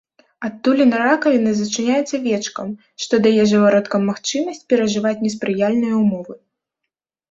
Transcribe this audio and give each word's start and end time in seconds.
Адтуліна 0.47 1.01
ракавіны 1.07 1.51
зачыняецца 1.59 2.15
вечкам, 2.25 2.73
што 3.07 3.13
дае 3.29 3.41
жывародкам 3.55 4.01
магчымасць 4.15 4.67
перажываць 4.71 5.17
неспрыяльныя 5.25 5.95
ўмовы. 6.05 6.33